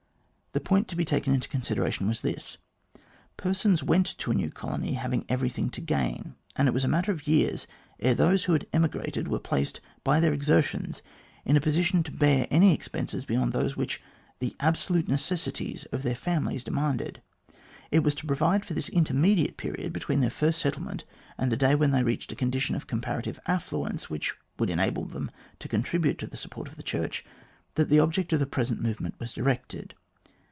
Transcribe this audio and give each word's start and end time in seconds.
The 0.53 0.59
point 0.59 0.89
to 0.89 0.97
be 0.97 1.05
taken 1.05 1.33
into 1.33 1.47
consideration 1.47 2.09
was 2.09 2.19
this. 2.19 2.57
Persons 3.37 3.81
went 3.83 4.17
to 4.17 4.31
a 4.31 4.35
new 4.35 4.49
colony 4.51 4.95
having 4.95 5.23
everything 5.29 5.69
to 5.69 5.79
gain, 5.79 6.35
and 6.57 6.67
it 6.67 6.73
was 6.73 6.83
a 6.83 6.89
matter 6.89 7.13
of 7.13 7.25
years 7.25 7.67
ere 8.01 8.13
those 8.13 8.43
who 8.43 8.51
had 8.51 8.67
emigrated 8.73 9.29
were 9.29 9.39
placed 9.39 9.79
by 10.03 10.19
their 10.19 10.33
exertions 10.33 11.01
in 11.45 11.55
a 11.55 11.61
position 11.61 12.03
to 12.03 12.11
bear 12.11 12.47
any 12.51 12.73
expenses 12.73 13.23
beyond 13.23 13.53
those 13.53 13.77
which 13.77 14.01
the 14.39 14.53
absolute 14.59 15.07
necessities 15.07 15.85
of 15.93 16.03
their 16.03 16.15
families 16.17 16.65
demanded. 16.65 17.21
It 17.89 17.99
was 18.03 18.13
to 18.15 18.27
provide 18.27 18.65
for 18.65 18.73
this 18.73 18.89
intermediate 18.89 19.55
period 19.55 19.93
between 19.93 20.19
their 20.19 20.29
first 20.29 20.59
settlement 20.59 21.05
and 21.37 21.49
the 21.49 21.55
day 21.55 21.75
when 21.75 21.91
they 21.91 22.03
reached 22.03 22.33
a 22.33 22.35
condition 22.35 22.75
of 22.75 22.87
comparative 22.87 23.39
affluence 23.47 24.09
which 24.09 24.33
would 24.59 24.69
enable 24.69 25.05
them 25.05 25.31
to 25.59 25.69
contribute 25.69 26.17
to 26.19 26.27
the 26.27 26.35
support 26.35 26.67
of 26.67 26.75
the 26.75 26.83
Church, 26.83 27.23
that 27.75 27.87
the 27.87 28.01
object 28.01 28.33
of 28.33 28.41
the 28.41 28.45
present 28.45 28.81
movement 28.81 29.15
was 29.17 29.31
directed. 29.33 29.93